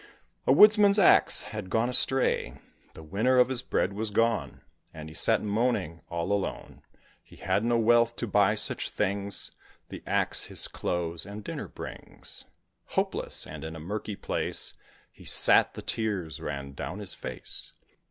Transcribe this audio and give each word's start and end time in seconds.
A 0.47 0.51
Woodman's 0.51 0.97
axe 0.97 1.43
had 1.43 1.69
gone 1.69 1.87
astray, 1.87 2.55
The 2.95 3.03
winner 3.03 3.37
of 3.37 3.49
his 3.49 3.61
bread 3.61 3.93
was 3.93 4.09
gone; 4.09 4.61
And 4.95 5.09
he 5.09 5.13
sat 5.13 5.43
moaning 5.43 6.01
all 6.09 6.31
alone. 6.31 6.81
He 7.21 7.35
had 7.35 7.63
no 7.63 7.77
wealth 7.77 8.15
to 8.15 8.25
buy 8.25 8.55
such 8.55 8.89
things: 8.89 9.51
The 9.89 10.01
axe 10.07 10.45
his 10.45 10.67
clothes 10.67 11.23
and 11.23 11.43
dinner 11.43 11.67
brings. 11.67 12.45
Hopeless, 12.85 13.45
and 13.45 13.63
in 13.63 13.75
a 13.75 13.79
murky 13.79 14.15
place, 14.15 14.73
He 15.11 15.23
sat, 15.23 15.75
the 15.75 15.83
tears 15.83 16.41
ran 16.41 16.73
down 16.73 16.97
his 16.97 17.13
face. 17.13 17.73